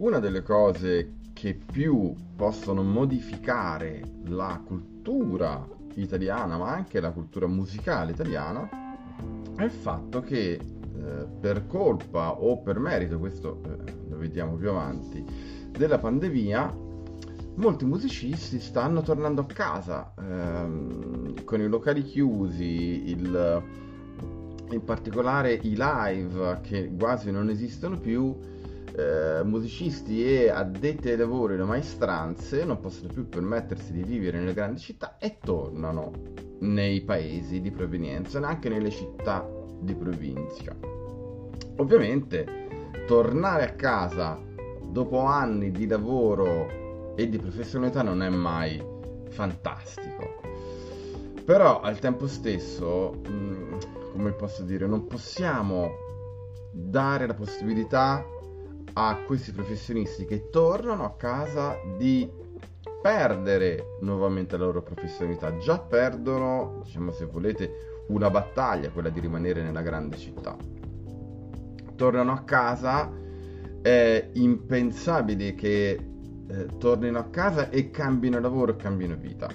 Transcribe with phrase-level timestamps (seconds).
[0.00, 8.12] Una delle cose che più possono modificare la cultura italiana, ma anche la cultura musicale
[8.12, 8.66] italiana,
[9.54, 14.70] è il fatto che eh, per colpa o per merito, questo eh, lo vediamo più
[14.70, 15.22] avanti,
[15.70, 16.74] della pandemia,
[17.56, 23.62] molti musicisti stanno tornando a casa ehm, con i locali chiusi, il,
[24.70, 28.58] in particolare i live che quasi non esistono più
[29.00, 34.52] eh, musicisti e addetti ai lavori, le maestranze non possono più permettersi di vivere nelle
[34.52, 36.12] grandi città e tornano
[36.60, 39.48] nei paesi di provenienza, neanche nelle città
[39.80, 40.76] di provincia.
[41.76, 42.68] Ovviamente
[43.06, 44.38] tornare a casa
[44.82, 48.82] dopo anni di lavoro e di professionalità non è mai
[49.30, 50.40] fantastico.
[51.44, 53.78] Però al tempo stesso, mm,
[54.12, 55.90] come posso dire, non possiamo
[56.70, 58.24] dare la possibilità
[58.94, 62.28] a questi professionisti che tornano a casa di
[63.00, 65.56] perdere nuovamente la loro professionalità.
[65.58, 70.56] Già perdono, diciamo se volete, una battaglia, quella di rimanere nella grande città.
[71.96, 73.10] Tornano a casa,
[73.80, 75.90] è impensabile che
[76.48, 79.48] eh, tornino a casa e cambino lavoro e cambino vita.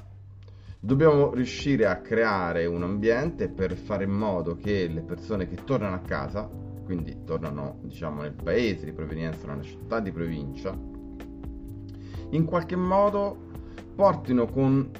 [0.79, 5.95] Dobbiamo riuscire a creare un ambiente per fare in modo che le persone che tornano
[5.95, 6.47] a casa
[6.85, 10.77] quindi tornano diciamo nel paese di provenienza, nella città di provincia,
[12.29, 13.35] in qualche modo
[13.95, 14.91] portino con,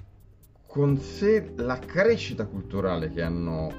[0.65, 3.71] con sé la crescita culturale che hanno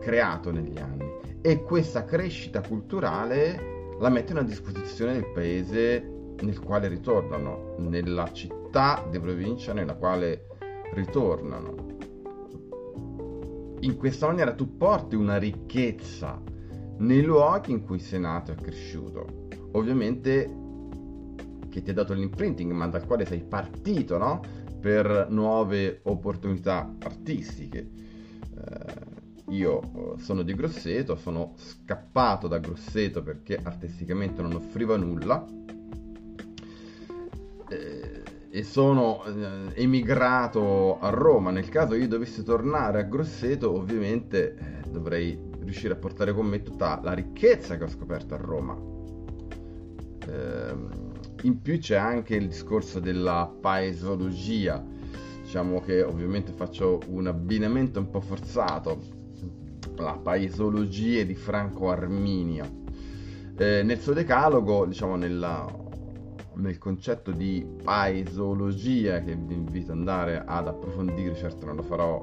[0.00, 6.88] creato negli anni e questa crescita culturale la mettono a disposizione del paese nel quale
[6.88, 10.46] ritornano, nella città di provincia nella quale
[10.94, 11.92] ritornano.
[13.80, 16.40] In questa maniera tu porti una ricchezza
[16.98, 19.48] nei luoghi in cui sei nato e cresciuto.
[19.72, 20.62] Ovviamente
[21.68, 24.40] che ti ha dato l'imprinting, ma dal quale sei partito, no?
[24.80, 27.90] Per nuove opportunità artistiche.
[28.56, 29.12] Eh,
[29.48, 35.44] io eh, sono di Grosseto, sono scappato da Grosseto perché artisticamente non offriva nulla.
[37.68, 41.50] Eh, e sono eh, emigrato a Roma.
[41.50, 46.62] Nel caso io dovessi tornare a Grosseto, ovviamente eh, dovrei riuscire a portare con me
[46.62, 48.76] tutta la ricchezza che ho scoperto a Roma.
[50.26, 50.74] Eh,
[51.42, 54.82] in più c'è anche il discorso della paesologia,
[55.42, 58.98] diciamo che ovviamente faccio un abbinamento un po' forzato,
[59.96, 62.82] la paesologia di Franco Arminio.
[63.56, 65.70] Eh, nel suo decalogo, diciamo nella,
[66.54, 72.22] nel concetto di paesologia che vi invito ad andare ad approfondire, certo non lo farò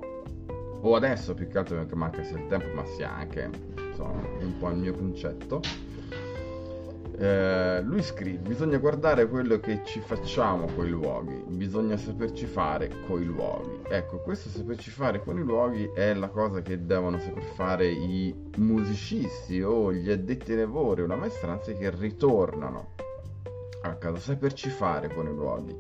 [0.82, 4.58] o adesso più che altro perché manca sia il tempo ma sia anche insomma, un
[4.58, 5.62] po' il mio concetto.
[7.18, 11.44] Eh, lui scrive bisogna guardare quello che ci facciamo con i luoghi.
[11.50, 13.82] Bisogna saperci fare con i luoghi.
[13.90, 18.34] Ecco questo saperci fare con i luoghi è la cosa che devono saper fare i
[18.58, 22.94] musicisti o gli addetti ai lavori o la maestranza che ritornano
[23.84, 24.18] a casa.
[24.18, 25.78] Saperci fare con i luoghi.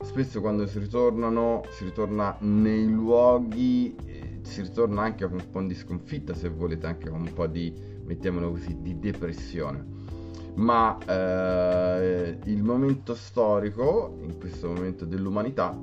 [0.00, 3.96] Spesso quando si ritornano si ritorna nei luoghi
[4.44, 7.72] si ritorna anche con un po' di sconfitta, se volete, anche con un po' di,
[8.04, 9.92] mettiamolo così, di depressione.
[10.56, 15.76] Ma eh, il momento storico, in questo momento dell'umanità,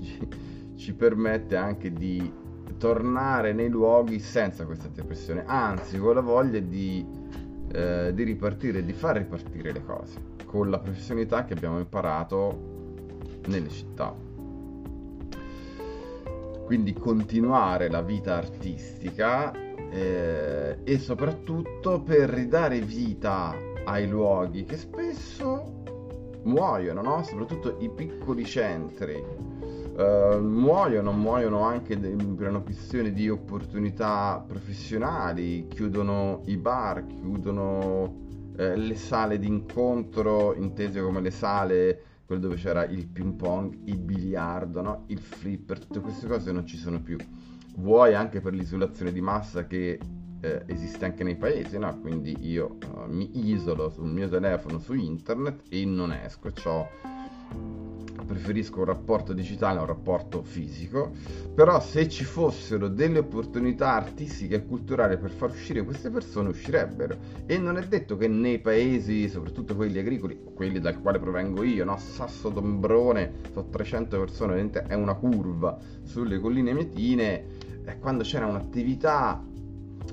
[0.00, 0.28] ci,
[0.76, 2.40] ci permette anche di
[2.78, 7.04] tornare nei luoghi senza questa depressione, anzi con la voglia di,
[7.72, 12.70] eh, di ripartire, di far ripartire le cose, con la professionalità che abbiamo imparato
[13.46, 14.30] nelle città
[16.64, 19.52] quindi continuare la vita artistica
[19.90, 25.82] eh, e soprattutto per ridare vita ai luoghi che spesso
[26.44, 27.22] muoiono, no?
[27.22, 29.50] soprattutto i piccoli centri.
[29.92, 38.20] Uh, muoiono, muoiono anche per una questione di opportunità professionali, chiudono i bar, chiudono
[38.56, 43.98] eh, le sale d'incontro, intese come le sale quello dove c'era il ping pong, il
[43.98, 45.04] biliardo, no?
[45.08, 47.16] il flipper, tutte queste cose non ci sono più.
[47.76, 49.98] Vuoi anche per l'isolazione di massa che
[50.40, 51.98] eh, esiste anche nei paesi, no?
[52.00, 56.88] quindi io uh, mi isolo sul mio telefono su internet e non esco, ho
[58.24, 61.12] preferisco un rapporto digitale a un rapporto fisico,
[61.54, 67.16] però se ci fossero delle opportunità artistiche e culturali per far uscire queste persone uscirebbero
[67.46, 71.84] e non è detto che nei paesi, soprattutto quelli agricoli, quelli dal quale provengo io,
[71.84, 71.98] no?
[71.98, 77.44] Sasso Dombrone, sono 300 persone, è una curva sulle colline mietine,
[77.84, 79.42] e quando c'era un'attività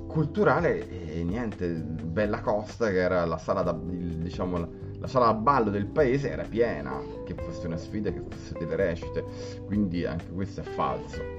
[0.08, 5.70] culturale e niente, bella costa che era la sala da, diciamo la sala a ballo
[5.70, 9.24] del paese era piena, che fosse una sfida, che fosse delle recite,
[9.66, 11.38] quindi anche questo è falso.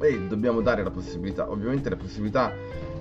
[0.00, 2.52] E dobbiamo dare la possibilità, ovviamente la possibilità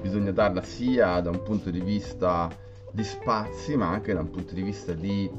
[0.02, 2.50] bisogna darla sia da un punto di vista
[2.92, 5.30] di spazi, ma anche da un punto di vista di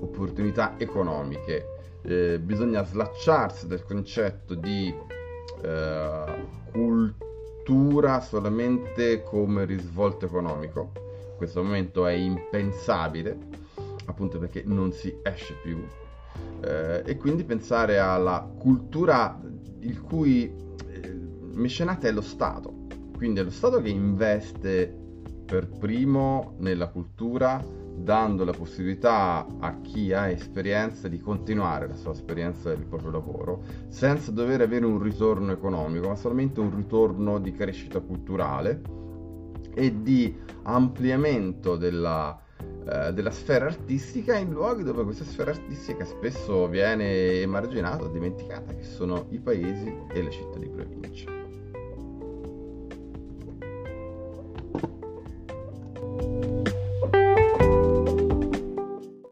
[0.00, 1.74] opportunità economiche.
[2.02, 4.94] Eh, bisogna slacciarsi dal concetto di
[5.62, 6.24] eh,
[6.70, 10.90] cultura solamente come risvolto economico.
[11.30, 13.64] In questo momento è impensabile
[14.06, 15.84] appunto perché non si esce più.
[16.60, 19.40] Eh, e quindi pensare alla cultura
[19.80, 21.20] il cui eh,
[21.54, 22.86] mecenate è lo Stato,
[23.16, 25.04] quindi è lo Stato che investe
[25.46, 27.64] per primo nella cultura,
[27.98, 33.62] dando la possibilità a chi ha esperienza di continuare la sua esperienza del proprio lavoro,
[33.88, 38.82] senza dover avere un ritorno economico, ma solamente un ritorno di crescita culturale
[39.72, 46.68] e di ampliamento della, eh, della sfera artistica in luoghi dove questa sfera artistica spesso
[46.68, 51.45] viene emarginata o dimenticata, che sono i paesi e le città di provincia.